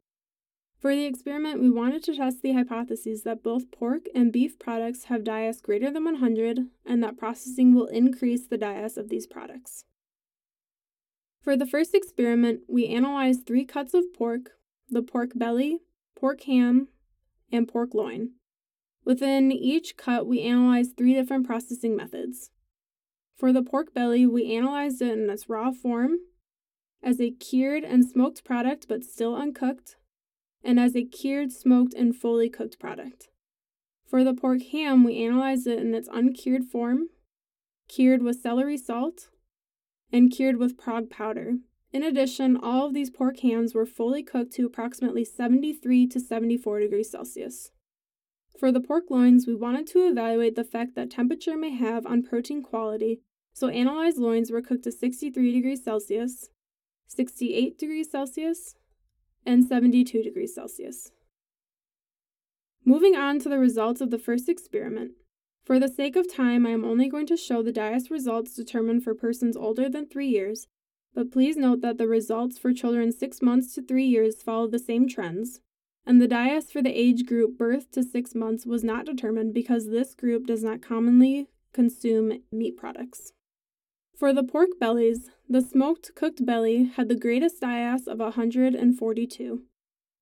For 0.79 0.95
the 0.95 1.05
experiment, 1.05 1.61
we 1.61 1.69
wanted 1.69 2.03
to 2.05 2.17
test 2.17 2.41
the 2.41 2.55
hypothesis 2.55 3.21
that 3.25 3.43
both 3.43 3.71
pork 3.71 4.07
and 4.15 4.33
beef 4.33 4.59
products 4.59 5.05
have 5.05 5.23
DIAS 5.23 5.61
greater 5.61 5.91
than 5.91 6.07
100 6.07 6.61
and 6.87 7.05
that 7.05 7.19
processing 7.19 7.75
will 7.75 7.89
increase 7.89 8.47
the 8.47 8.57
DIAS 8.57 8.97
of 8.97 9.11
these 9.11 9.27
products. 9.27 9.85
For 11.43 11.59
the 11.59 11.67
first 11.67 11.95
experiment, 11.95 12.61
we 12.71 12.87
analyzed 12.87 13.47
three 13.47 13.67
cuts 13.67 13.93
of 13.93 14.15
pork 14.15 14.53
the 14.89 15.03
pork 15.03 15.33
belly, 15.35 15.81
pork 16.17 16.43
ham, 16.45 16.89
and 17.53 17.69
pork 17.69 17.95
loin. 17.95 18.31
Within 19.05 19.53
each 19.53 19.97
cut, 19.97 20.27
we 20.27 20.41
analyzed 20.41 20.97
three 20.97 21.15
different 21.15 21.47
processing 21.47 21.97
methods. 21.97 22.51
For 23.37 23.53
the 23.53 23.63
pork 23.63 23.93
belly, 23.93 24.27
we 24.27 24.55
analyzed 24.57 25.03
it 25.03 25.19
in 25.19 25.29
its 25.29 25.49
raw 25.49 25.73
form, 25.73 26.19
as 27.03 27.21
a 27.21 27.33
cured 27.33 27.85
and 27.85 28.05
smoked 28.05 28.45
product 28.45 28.87
but 28.89 29.05
still 29.05 29.35
uncooked, 29.35 29.97
and 30.63 30.79
as 30.79 30.95
a 30.95 31.05
cured, 31.05 31.53
smoked, 31.53 31.95
and 31.95 32.15
fully 32.15 32.49
cooked 32.49 32.79
product. 32.79 33.29
For 34.07 34.23
the 34.23 34.35
pork 34.35 34.63
ham, 34.71 35.03
we 35.03 35.25
analyzed 35.25 35.67
it 35.67 35.81
in 35.81 35.95
its 35.95 36.09
uncured 36.13 36.65
form, 36.65 37.09
cured 37.89 38.23
with 38.23 38.41
celery 38.41 38.79
salt, 38.79 39.31
and 40.13 40.31
cured 40.31 40.59
with 40.59 40.79
Prague 40.79 41.11
powder, 41.11 41.55
in 41.93 42.03
addition, 42.03 42.57
all 42.57 42.87
of 42.87 42.95
these 42.95 43.11
pork 43.11 43.41
hams 43.41 43.75
were 43.75 43.87
fully 43.87 44.23
cooked 44.23 44.53
to 44.55 44.67
approximately 44.67 45.25
73 45.25 46.07
to 46.07 46.21
74 46.21 46.81
degrees 46.81 47.11
Celsius. 47.11 47.71
For 48.59 48.71
the 48.71 48.81
pork 48.81 49.05
loins, 49.11 49.47
we 49.47 49.55
wanted 49.55 49.87
to 49.89 50.07
evaluate 50.07 50.55
the 50.55 50.63
effect 50.63 50.95
that 50.95 51.11
temperature 51.11 51.57
may 51.57 51.71
have 51.71 52.07
on 52.07 52.23
protein 52.23 52.63
quality, 52.63 53.21
so 53.53 53.69
analyzed 53.69 54.19
loins 54.19 54.51
were 54.51 54.63
cooked 54.63 54.85
to 54.85 54.93
63 54.93 55.53
degrees 55.53 55.85
Celsius, 55.85 56.49
68 57.09 57.79
degrees 57.79 58.11
Celsius, 58.11 58.75
and 59.45 59.65
72 59.65 60.23
degrees 60.23 60.55
Celsius. 60.55 61.11
Moving 62.85 63.17
on 63.17 63.39
to 63.41 63.49
the 63.49 63.59
results 63.59 64.01
of 64.01 64.11
the 64.11 64.19
first 64.19 64.49
experiment. 64.49 65.13
For 65.65 65.79
the 65.79 65.89
sake 65.89 66.17
of 66.17 66.33
time, 66.33 66.67
I 66.67 66.71
am 66.71 66.85
only 66.85 67.09
going 67.09 67.27
to 67.27 67.37
show 67.37 67.63
the 67.63 67.73
DIAS 67.73 68.11
results 68.11 68.55
determined 68.55 69.05
for 69.05 69.15
persons 69.15 69.57
older 69.57 69.89
than 69.89 70.09
3 70.09 70.27
years, 70.27 70.67
but 71.15 71.31
please 71.31 71.57
note 71.57 71.81
that 71.83 71.99
the 71.99 72.09
results 72.09 72.59
for 72.59 72.73
children 72.73 73.13
6 73.13 73.43
months 73.43 73.75
to 73.75 73.83
3 73.83 74.05
years 74.05 74.43
follow 74.43 74.67
the 74.67 74.79
same 74.79 75.09
trends, 75.09 75.61
and 76.07 76.21
the 76.21 76.29
DIAS 76.29 76.71
for 76.73 76.83
the 76.83 76.91
age 76.91 77.27
group 77.27 77.57
birth 77.57 77.91
to 77.93 78.03
6 78.03 78.35
months 78.35 78.67
was 78.67 78.83
not 78.83 79.07
determined 79.07 79.55
because 79.55 79.87
this 79.87 80.15
group 80.15 80.47
does 80.47 80.65
not 80.65 80.83
commonly 80.83 81.49
consume 81.73 82.43
meat 82.51 82.77
products. 82.77 83.33
For 84.17 84.33
the 84.33 84.45
pork 84.45 84.79
bellies, 84.79 85.31
the 85.49 85.61
smoked 85.61 86.15
cooked 86.15 86.45
belly 86.45 86.85
had 86.85 87.09
the 87.09 87.17
greatest 87.17 87.61
DIAS 87.61 88.07
of 88.07 88.19
142, 88.19 89.63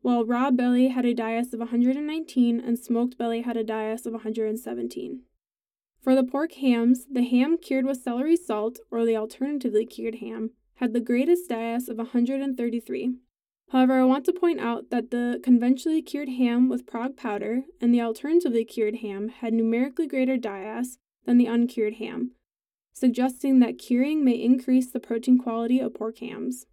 while 0.01 0.25
raw 0.25 0.51
belly 0.51 0.89
had 0.89 1.05
a 1.05 1.15
DIAS 1.15 1.53
of 1.53 1.61
119 1.61 2.61
and 2.61 2.79
smoked 2.79 3.19
belly 3.19 3.43
had 3.43 3.57
a 3.57 3.65
DIAS 3.65 4.07
of 4.07 4.13
117. 4.13 5.23
For 6.03 6.15
the 6.15 6.25
pork 6.25 6.53
hams, 6.53 7.07
the 7.13 7.23
ham 7.23 7.59
cured 7.59 7.85
with 7.85 8.03
celery 8.03 8.37
salt, 8.37 8.79
or 8.91 9.05
the 9.05 9.17
alternatively 9.17 9.85
cured 9.85 10.17
ham, 10.17 10.53
had 10.81 10.95
the 10.95 11.01
greatest 11.01 11.47
DIAS 11.51 11.91
of 11.91 11.99
133. 11.99 13.15
However, 13.69 14.01
I 14.01 14.05
want 14.05 14.25
to 14.25 14.33
point 14.33 14.61
out 14.61 14.89
that 14.89 15.11
the 15.11 15.39
conventionally 15.43 16.01
cured 16.01 16.31
ham 16.31 16.71
with 16.71 16.87
Prague 16.87 17.19
powder 17.19 17.65
and 17.83 17.93
the 17.93 18.01
alternatively 18.01 18.65
cured 18.65 18.97
ham 18.97 19.29
had 19.29 19.53
numerically 19.53 20.07
greater 20.07 20.39
DIAS 20.39 20.97
than 21.27 21.37
the 21.37 21.45
uncured 21.45 21.97
ham, 21.97 22.31
suggesting 22.95 23.59
that 23.59 23.79
curing 23.79 24.25
may 24.25 24.33
increase 24.33 24.91
the 24.91 24.99
protein 24.99 25.37
quality 25.37 25.81
of 25.81 25.93
pork 25.93 26.19
hams. 26.21 26.65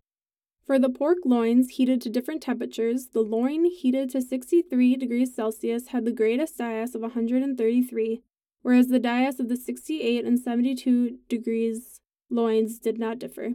For 0.65 0.79
the 0.79 0.89
pork 0.89 1.17
loins 1.25 1.71
heated 1.71 2.01
to 2.03 2.09
different 2.09 2.41
temperatures, 2.41 3.07
the 3.07 3.21
loin 3.21 3.65
heated 3.65 4.09
to 4.11 4.21
63 4.21 4.95
degrees 4.95 5.35
Celsius 5.35 5.89
had 5.89 6.05
the 6.05 6.13
greatest 6.13 6.57
DIAS 6.57 6.95
of 6.95 7.01
133, 7.01 8.21
whereas 8.61 8.87
the 8.87 9.01
DIAS 9.01 9.41
of 9.41 9.49
the 9.49 9.57
68 9.57 10.23
and 10.23 10.39
72 10.39 11.19
degrees 11.27 11.99
loins 12.29 12.79
did 12.79 12.97
not 12.97 13.19
differ. 13.19 13.51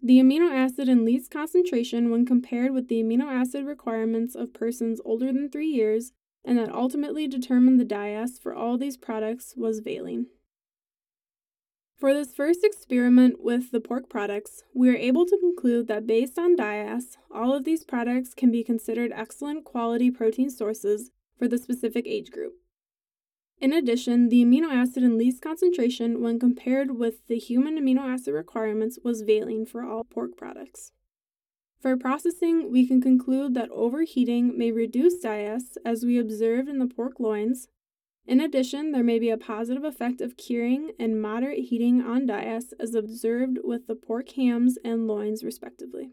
The 0.00 0.20
amino 0.20 0.52
acid 0.52 0.88
in 0.88 1.04
least 1.04 1.30
concentration 1.30 2.10
when 2.10 2.24
compared 2.24 2.72
with 2.72 2.88
the 2.88 3.02
amino 3.02 3.24
acid 3.24 3.66
requirements 3.66 4.36
of 4.36 4.54
persons 4.54 5.00
older 5.04 5.26
than 5.26 5.50
3 5.50 5.66
years 5.66 6.12
and 6.44 6.56
that 6.56 6.72
ultimately 6.72 7.26
determined 7.26 7.80
the 7.80 7.84
DIAS 7.84 8.38
for 8.40 8.54
all 8.54 8.78
these 8.78 8.96
products 8.96 9.54
was 9.56 9.80
valine. 9.80 10.26
For 11.96 12.14
this 12.14 12.32
first 12.32 12.60
experiment 12.62 13.42
with 13.42 13.72
the 13.72 13.80
pork 13.80 14.08
products, 14.08 14.62
we 14.72 14.88
are 14.88 14.94
able 14.94 15.26
to 15.26 15.36
conclude 15.36 15.88
that 15.88 16.06
based 16.06 16.38
on 16.38 16.54
DIAS, 16.54 17.16
all 17.28 17.52
of 17.52 17.64
these 17.64 17.82
products 17.82 18.34
can 18.34 18.52
be 18.52 18.62
considered 18.62 19.10
excellent 19.12 19.64
quality 19.64 20.12
protein 20.12 20.48
sources 20.48 21.10
for 21.36 21.48
the 21.48 21.58
specific 21.58 22.06
age 22.06 22.30
group. 22.30 22.52
In 23.60 23.72
addition, 23.72 24.28
the 24.28 24.44
amino 24.44 24.72
acid 24.72 25.02
in 25.02 25.18
least 25.18 25.42
concentration 25.42 26.20
when 26.22 26.38
compared 26.38 26.96
with 26.96 27.26
the 27.26 27.38
human 27.38 27.76
amino 27.76 28.02
acid 28.02 28.34
requirements 28.34 29.00
was 29.02 29.22
valine 29.22 29.66
for 29.66 29.82
all 29.82 30.04
pork 30.04 30.36
products. 30.36 30.92
For 31.80 31.96
processing, 31.96 32.70
we 32.70 32.86
can 32.86 33.00
conclude 33.00 33.54
that 33.54 33.70
overheating 33.70 34.56
may 34.56 34.70
reduce 34.70 35.20
DIAS 35.20 35.76
as 35.84 36.04
we 36.04 36.18
observed 36.18 36.68
in 36.68 36.78
the 36.78 36.86
pork 36.86 37.18
loins. 37.18 37.68
In 38.26 38.40
addition, 38.40 38.92
there 38.92 39.02
may 39.02 39.18
be 39.18 39.30
a 39.30 39.38
positive 39.38 39.84
effect 39.84 40.20
of 40.20 40.36
curing 40.36 40.92
and 40.98 41.20
moderate 41.20 41.66
heating 41.66 42.00
on 42.00 42.26
DIAS 42.26 42.72
as 42.78 42.94
observed 42.94 43.58
with 43.64 43.86
the 43.86 43.94
pork 43.94 44.30
hams 44.32 44.76
and 44.84 45.08
loins, 45.08 45.42
respectively. 45.42 46.10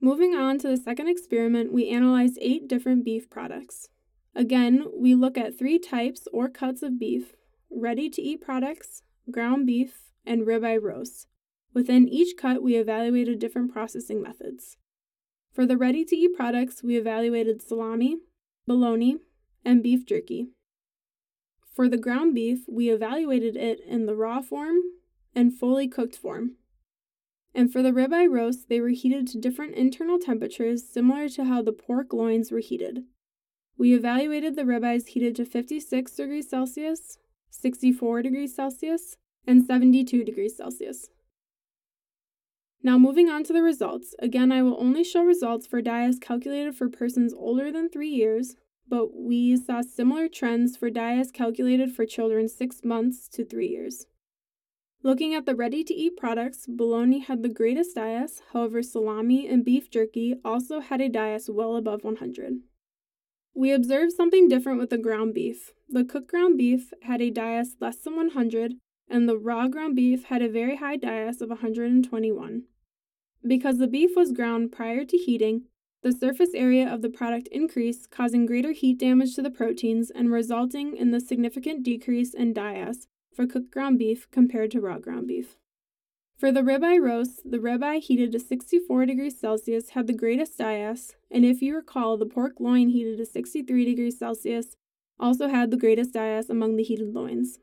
Moving 0.00 0.34
on 0.34 0.58
to 0.58 0.68
the 0.68 0.76
second 0.76 1.08
experiment, 1.08 1.72
we 1.72 1.88
analyzed 1.88 2.38
eight 2.40 2.68
different 2.68 3.04
beef 3.04 3.28
products. 3.28 3.88
Again, 4.36 4.84
we 4.94 5.14
look 5.14 5.38
at 5.38 5.58
three 5.58 5.78
types 5.78 6.28
or 6.30 6.50
cuts 6.50 6.82
of 6.82 6.98
beef 6.98 7.32
ready 7.70 8.10
to 8.10 8.20
eat 8.20 8.42
products, 8.42 9.02
ground 9.30 9.66
beef, 9.66 10.12
and 10.26 10.46
ribeye 10.46 10.80
roasts. 10.80 11.26
Within 11.72 12.06
each 12.06 12.36
cut, 12.36 12.62
we 12.62 12.76
evaluated 12.76 13.38
different 13.38 13.72
processing 13.72 14.22
methods. 14.22 14.76
For 15.54 15.64
the 15.64 15.78
ready 15.78 16.04
to 16.04 16.14
eat 16.14 16.34
products, 16.36 16.82
we 16.82 16.98
evaluated 16.98 17.62
salami, 17.62 18.18
bologna, 18.66 19.16
and 19.64 19.82
beef 19.82 20.04
jerky. 20.04 20.48
For 21.74 21.88
the 21.88 21.96
ground 21.96 22.34
beef, 22.34 22.66
we 22.68 22.90
evaluated 22.90 23.56
it 23.56 23.80
in 23.80 24.04
the 24.04 24.14
raw 24.14 24.42
form 24.42 24.76
and 25.34 25.58
fully 25.58 25.88
cooked 25.88 26.16
form. 26.16 26.56
And 27.54 27.72
for 27.72 27.82
the 27.82 27.92
ribeye 27.92 28.30
roast, 28.30 28.68
they 28.68 28.82
were 28.82 28.90
heated 28.90 29.28
to 29.28 29.40
different 29.40 29.76
internal 29.76 30.18
temperatures 30.18 30.86
similar 30.86 31.30
to 31.30 31.44
how 31.44 31.62
the 31.62 31.72
pork 31.72 32.12
loins 32.12 32.50
were 32.50 32.58
heated. 32.58 33.04
We 33.78 33.94
evaluated 33.94 34.56
the 34.56 34.62
ribeyes 34.62 35.08
heated 35.08 35.36
to 35.36 35.44
56 35.44 36.12
degrees 36.12 36.48
Celsius, 36.48 37.18
64 37.50 38.22
degrees 38.22 38.54
Celsius, 38.54 39.16
and 39.46 39.64
72 39.64 40.24
degrees 40.24 40.56
Celsius. 40.56 41.10
Now, 42.82 42.98
moving 42.98 43.28
on 43.28 43.44
to 43.44 43.52
the 43.52 43.62
results. 43.62 44.14
Again, 44.18 44.52
I 44.52 44.62
will 44.62 44.76
only 44.80 45.02
show 45.04 45.24
results 45.24 45.66
for 45.66 45.82
DIAS 45.82 46.18
calculated 46.20 46.74
for 46.74 46.88
persons 46.88 47.34
older 47.34 47.72
than 47.72 47.88
3 47.88 48.08
years, 48.08 48.54
but 48.88 49.14
we 49.14 49.56
saw 49.56 49.80
similar 49.82 50.28
trends 50.28 50.76
for 50.76 50.88
DIAS 50.88 51.32
calculated 51.32 51.90
for 51.92 52.06
children 52.06 52.48
6 52.48 52.84
months 52.84 53.28
to 53.28 53.44
3 53.44 53.68
years. 53.68 54.06
Looking 55.02 55.34
at 55.34 55.46
the 55.46 55.54
ready 55.54 55.84
to 55.84 55.94
eat 55.94 56.16
products, 56.16 56.66
bologna 56.66 57.18
had 57.18 57.42
the 57.42 57.48
greatest 57.48 57.96
DIAS, 57.96 58.40
however, 58.52 58.82
salami 58.82 59.48
and 59.48 59.64
beef 59.64 59.90
jerky 59.90 60.36
also 60.44 60.80
had 60.80 61.00
a 61.00 61.08
DIAS 61.08 61.50
well 61.50 61.76
above 61.76 62.04
100. 62.04 62.60
We 63.58 63.72
observed 63.72 64.12
something 64.12 64.48
different 64.48 64.78
with 64.80 64.90
the 64.90 64.98
ground 64.98 65.32
beef. 65.32 65.72
The 65.88 66.04
cooked 66.04 66.28
ground 66.28 66.58
beef 66.58 66.92
had 67.04 67.22
a 67.22 67.30
DIAS 67.30 67.76
less 67.80 67.96
than 67.96 68.14
100, 68.14 68.74
and 69.08 69.26
the 69.26 69.38
raw 69.38 69.66
ground 69.66 69.96
beef 69.96 70.24
had 70.24 70.42
a 70.42 70.48
very 70.48 70.76
high 70.76 70.98
DIAS 70.98 71.40
of 71.40 71.48
121. 71.48 72.64
Because 73.46 73.78
the 73.78 73.86
beef 73.86 74.10
was 74.14 74.32
ground 74.32 74.72
prior 74.72 75.06
to 75.06 75.16
heating, 75.16 75.62
the 76.02 76.12
surface 76.12 76.50
area 76.52 76.86
of 76.86 77.00
the 77.00 77.08
product 77.08 77.48
increased, 77.48 78.10
causing 78.10 78.44
greater 78.44 78.72
heat 78.72 78.98
damage 78.98 79.34
to 79.36 79.42
the 79.42 79.50
proteins 79.50 80.10
and 80.10 80.30
resulting 80.30 80.94
in 80.94 81.10
the 81.10 81.18
significant 81.18 81.82
decrease 81.82 82.34
in 82.34 82.52
DIAS 82.52 83.06
for 83.32 83.46
cooked 83.46 83.70
ground 83.70 83.98
beef 83.98 84.30
compared 84.30 84.70
to 84.72 84.82
raw 84.82 84.98
ground 84.98 85.28
beef. 85.28 85.56
For 86.38 86.52
the 86.52 86.60
ribeye 86.60 87.00
roast, 87.00 87.50
the 87.50 87.58
ribeye 87.58 88.00
heated 88.00 88.30
to 88.32 88.38
64 88.38 89.06
degrees 89.06 89.40
Celsius 89.40 89.90
had 89.90 90.06
the 90.06 90.12
greatest 90.12 90.58
DIAS, 90.58 91.14
and 91.30 91.46
if 91.46 91.62
you 91.62 91.74
recall, 91.74 92.18
the 92.18 92.26
pork 92.26 92.60
loin 92.60 92.90
heated 92.90 93.16
to 93.16 93.24
63 93.24 93.84
degrees 93.86 94.18
Celsius 94.18 94.76
also 95.18 95.48
had 95.48 95.70
the 95.70 95.78
greatest 95.78 96.12
DIAS 96.12 96.50
among 96.50 96.76
the 96.76 96.82
heated 96.82 97.14
loins, 97.14 97.60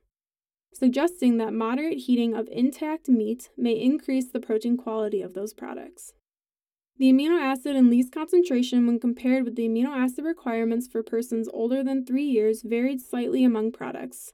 suggesting 0.74 1.38
that 1.38 1.54
moderate 1.54 2.00
heating 2.00 2.34
of 2.34 2.50
intact 2.52 3.08
meat 3.08 3.52
may 3.56 3.74
increase 3.74 4.32
the 4.32 4.40
protein 4.40 4.76
quality 4.76 5.22
of 5.22 5.36
those 5.36 5.54
products. 5.54 6.14
The 6.98 7.12
amino 7.12 7.40
acid 7.40 7.76
in 7.76 7.92
least 7.92 8.12
concentration 8.12 8.88
when 8.88 9.00
compared 9.00 9.46
with 9.46 9.56
the 9.56 9.68
amino 9.68 9.96
acid 9.96 10.26
requirements 10.26 10.88
for 10.88 11.04
persons 11.04 11.48
older 11.54 11.84
than 11.84 12.08
3 12.08 12.24
years 12.24 12.64
varied 12.64 13.02
slightly 13.02 13.44
among 13.44 13.72
products, 13.72 14.34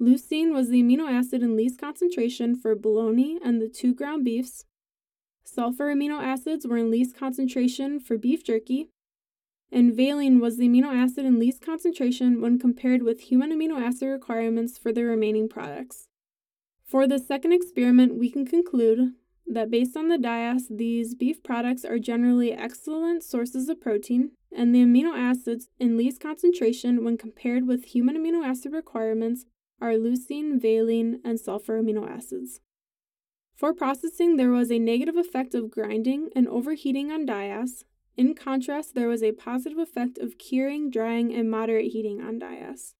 Leucine 0.00 0.52
was 0.52 0.68
the 0.68 0.80
amino 0.80 1.10
acid 1.10 1.42
in 1.42 1.56
least 1.56 1.80
concentration 1.80 2.54
for 2.54 2.76
bologna 2.76 3.38
and 3.44 3.60
the 3.60 3.68
two 3.68 3.92
ground 3.92 4.24
beefs. 4.24 4.64
Sulfur 5.42 5.92
amino 5.92 6.22
acids 6.22 6.66
were 6.66 6.76
in 6.76 6.90
least 6.90 7.16
concentration 7.16 7.98
for 7.98 8.16
beef 8.16 8.44
jerky. 8.44 8.90
And 9.72 9.94
valine 9.94 10.38
was 10.38 10.56
the 10.56 10.68
amino 10.68 10.94
acid 10.94 11.24
in 11.24 11.38
least 11.38 11.60
concentration 11.60 12.40
when 12.40 12.58
compared 12.58 13.02
with 13.02 13.22
human 13.22 13.50
amino 13.50 13.80
acid 13.80 14.08
requirements 14.08 14.78
for 14.78 14.92
the 14.92 15.04
remaining 15.04 15.48
products. 15.48 16.06
For 16.84 17.06
the 17.06 17.18
second 17.18 17.52
experiment, 17.52 18.14
we 18.14 18.30
can 18.30 18.46
conclude 18.46 19.14
that 19.46 19.70
based 19.70 19.96
on 19.96 20.08
the 20.08 20.18
DIAS, 20.18 20.68
these 20.70 21.14
beef 21.14 21.42
products 21.42 21.84
are 21.84 21.98
generally 21.98 22.52
excellent 22.52 23.24
sources 23.24 23.68
of 23.68 23.80
protein, 23.80 24.30
and 24.54 24.74
the 24.74 24.82
amino 24.84 25.12
acids 25.14 25.68
in 25.78 25.96
least 25.96 26.20
concentration 26.20 27.04
when 27.04 27.18
compared 27.18 27.66
with 27.66 27.86
human 27.86 28.16
amino 28.16 28.44
acid 28.46 28.72
requirements 28.72 29.44
are 29.80 29.92
leucine, 29.92 30.60
valine, 30.60 31.20
and 31.24 31.38
sulfur 31.38 31.82
amino 31.82 32.08
acids. 32.08 32.60
For 33.54 33.74
processing, 33.74 34.36
there 34.36 34.50
was 34.50 34.70
a 34.70 34.78
negative 34.78 35.16
effect 35.16 35.54
of 35.54 35.70
grinding 35.70 36.30
and 36.36 36.46
overheating 36.46 37.10
on 37.10 37.26
DIAS. 37.26 37.84
In 38.16 38.34
contrast, 38.34 38.94
there 38.94 39.08
was 39.08 39.22
a 39.22 39.32
positive 39.32 39.78
effect 39.78 40.18
of 40.18 40.38
curing, 40.38 40.90
drying, 40.90 41.34
and 41.34 41.50
moderate 41.50 41.92
heating 41.92 42.20
on 42.20 42.38
DIAS. 42.38 42.94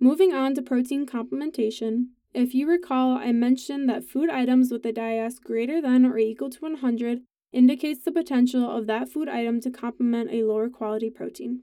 Moving 0.00 0.32
on 0.32 0.54
to 0.54 0.62
protein 0.62 1.06
complementation, 1.06 2.08
if 2.34 2.54
you 2.54 2.68
recall, 2.68 3.16
I 3.16 3.32
mentioned 3.32 3.88
that 3.88 4.04
food 4.04 4.28
items 4.28 4.70
with 4.70 4.84
a 4.84 4.92
DIAS 4.92 5.40
greater 5.40 5.80
than 5.80 6.04
or 6.04 6.18
equal 6.18 6.50
to 6.50 6.60
100 6.60 7.22
indicates 7.52 8.04
the 8.04 8.12
potential 8.12 8.70
of 8.70 8.86
that 8.86 9.08
food 9.08 9.28
item 9.28 9.60
to 9.62 9.70
complement 9.70 10.30
a 10.30 10.44
lower 10.44 10.68
quality 10.68 11.08
protein. 11.08 11.62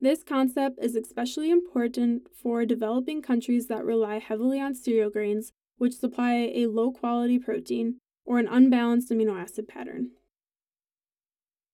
This 0.00 0.22
concept 0.22 0.78
is 0.82 0.94
especially 0.94 1.50
important 1.50 2.28
for 2.34 2.66
developing 2.66 3.22
countries 3.22 3.66
that 3.68 3.84
rely 3.84 4.18
heavily 4.18 4.60
on 4.60 4.74
cereal 4.74 5.10
grains, 5.10 5.52
which 5.78 5.94
supply 5.94 6.50
a 6.54 6.66
low 6.66 6.92
quality 6.92 7.38
protein 7.38 7.96
or 8.24 8.38
an 8.38 8.46
unbalanced 8.46 9.10
amino 9.10 9.40
acid 9.40 9.68
pattern. 9.68 10.10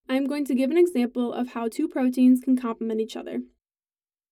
I'm 0.09 0.26
going 0.26 0.45
to 0.45 0.55
give 0.55 0.71
an 0.71 0.79
example 0.79 1.33
of 1.33 1.49
how 1.49 1.69
two 1.69 1.88
proteins 1.88 2.41
can 2.41 2.57
complement 2.57 3.00
each 3.00 3.17
other. 3.17 3.41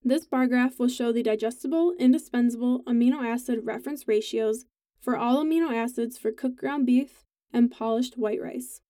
This 0.04 0.24
bar 0.24 0.46
graph 0.46 0.78
will 0.78 0.88
show 0.88 1.12
the 1.12 1.22
digestible, 1.22 1.94
indispensable 1.98 2.82
amino 2.84 3.24
acid 3.24 3.60
reference 3.64 4.06
ratios 4.06 4.64
for 5.00 5.16
all 5.16 5.44
amino 5.44 5.74
acids 5.74 6.16
for 6.16 6.32
cooked 6.32 6.56
ground 6.56 6.86
beef 6.86 7.24
and 7.52 7.70
polished 7.70 8.16
white 8.16 8.40
rice. 8.40 8.80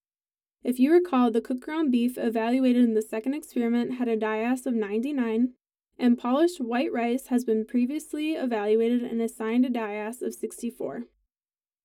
If 0.62 0.78
you 0.78 0.92
recall, 0.92 1.30
the 1.30 1.40
cooked 1.40 1.62
ground 1.62 1.90
beef 1.90 2.18
evaluated 2.18 2.84
in 2.84 2.94
the 2.94 3.02
second 3.02 3.34
experiment 3.34 3.94
had 3.94 4.08
a 4.08 4.16
DIAS 4.16 4.66
of 4.66 4.74
99, 4.74 5.54
and 5.98 6.18
polished 6.18 6.60
white 6.60 6.92
rice 6.92 7.28
has 7.28 7.44
been 7.44 7.64
previously 7.64 8.32
evaluated 8.32 9.02
and 9.02 9.22
assigned 9.22 9.64
a 9.64 9.70
DIAS 9.70 10.20
of 10.22 10.34
64. 10.34 11.04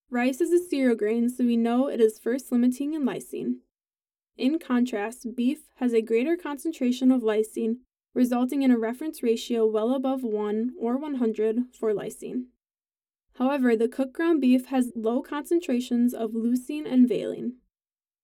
Rice 0.09 0.41
is 0.41 0.51
a 0.51 0.63
cereal 0.63 0.95
grain, 0.95 1.29
so 1.29 1.45
we 1.45 1.57
know 1.57 1.87
it 1.87 2.01
is 2.01 2.19
first 2.19 2.51
limiting 2.51 2.93
in 2.93 3.03
lysine. 3.03 3.55
In 4.37 4.59
contrast, 4.59 5.35
beef 5.35 5.69
has 5.75 5.93
a 5.93 6.01
greater 6.01 6.35
concentration 6.35 7.11
of 7.11 7.21
lysine, 7.21 7.77
resulting 8.13 8.61
in 8.61 8.71
a 8.71 8.77
reference 8.77 9.23
ratio 9.23 9.65
well 9.65 9.93
above 9.93 10.23
1 10.23 10.71
or 10.79 10.97
100 10.97 11.59
for 11.73 11.93
lysine. 11.93 12.45
However, 13.35 13.75
the 13.75 13.89
cooked 13.89 14.13
ground 14.13 14.41
beef 14.41 14.67
has 14.67 14.91
low 14.95 15.21
concentrations 15.21 16.13
of 16.13 16.31
leucine 16.31 16.85
and 16.85 17.07
valine, 17.07 17.55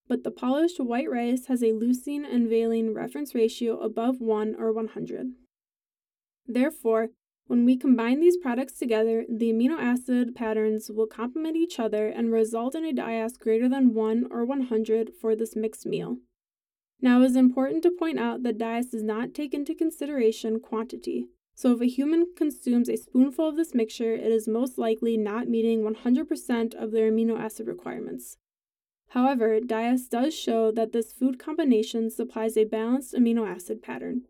but 0.07 0.23
the 0.23 0.31
polished 0.31 0.79
white 0.79 1.09
rice 1.09 1.45
has 1.45 1.61
a 1.61 1.73
leucine 1.73 2.25
and 2.25 2.49
valine 2.49 2.93
reference 2.93 3.33
ratio 3.33 3.79
above 3.79 4.19
1 4.19 4.55
or 4.57 4.71
100. 4.71 5.27
Therefore, 6.47 7.09
when 7.47 7.65
we 7.65 7.75
combine 7.75 8.21
these 8.21 8.37
products 8.37 8.79
together, 8.79 9.25
the 9.27 9.51
amino 9.51 9.77
acid 9.77 10.35
patterns 10.35 10.89
will 10.89 11.07
complement 11.07 11.57
each 11.57 11.79
other 11.79 12.07
and 12.07 12.31
result 12.31 12.75
in 12.75 12.85
a 12.85 12.93
DIAS 12.93 13.37
greater 13.37 13.67
than 13.67 13.93
1 13.93 14.27
or 14.31 14.45
100 14.45 15.11
for 15.19 15.35
this 15.35 15.55
mixed 15.55 15.85
meal. 15.85 16.17
Now, 17.01 17.21
it 17.21 17.25
is 17.25 17.35
important 17.35 17.83
to 17.83 17.91
point 17.91 18.19
out 18.19 18.43
that 18.43 18.57
DIAS 18.57 18.91
does 18.91 19.03
not 19.03 19.33
take 19.33 19.53
into 19.53 19.75
consideration 19.75 20.59
quantity. 20.59 21.27
So, 21.53 21.73
if 21.73 21.81
a 21.81 21.87
human 21.87 22.27
consumes 22.37 22.89
a 22.89 22.95
spoonful 22.95 23.49
of 23.49 23.57
this 23.57 23.75
mixture, 23.75 24.13
it 24.13 24.31
is 24.31 24.47
most 24.47 24.77
likely 24.77 25.17
not 25.17 25.49
meeting 25.49 25.81
100% 25.81 26.73
of 26.73 26.91
their 26.91 27.11
amino 27.11 27.37
acid 27.37 27.67
requirements. 27.67 28.37
However, 29.11 29.59
DIAS 29.59 30.07
does 30.09 30.33
show 30.33 30.71
that 30.71 30.93
this 30.93 31.11
food 31.11 31.37
combination 31.37 32.09
supplies 32.09 32.55
a 32.55 32.63
balanced 32.63 33.13
amino 33.13 33.45
acid 33.45 33.83
pattern. 33.83 34.21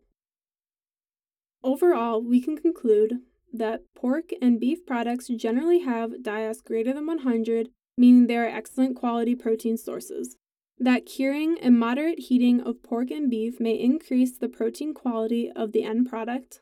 Overall, 1.62 2.20
we 2.20 2.40
can 2.40 2.56
conclude 2.56 3.20
that 3.52 3.82
pork 3.94 4.30
and 4.40 4.58
beef 4.58 4.84
products 4.84 5.28
generally 5.28 5.80
have 5.80 6.22
DIAS 6.22 6.60
greater 6.64 6.92
than 6.92 7.06
100, 7.06 7.70
meaning 7.96 8.26
they 8.26 8.36
are 8.36 8.44
excellent 8.44 8.96
quality 8.96 9.36
protein 9.36 9.76
sources. 9.76 10.36
That 10.80 11.06
curing 11.06 11.58
and 11.60 11.78
moderate 11.78 12.18
heating 12.18 12.60
of 12.60 12.82
pork 12.82 13.12
and 13.12 13.30
beef 13.30 13.60
may 13.60 13.74
increase 13.74 14.36
the 14.36 14.48
protein 14.48 14.94
quality 14.94 15.48
of 15.54 15.70
the 15.70 15.84
end 15.84 16.08
product, 16.08 16.60